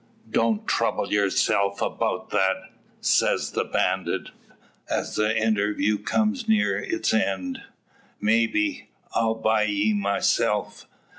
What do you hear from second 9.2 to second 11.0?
buy ye myself.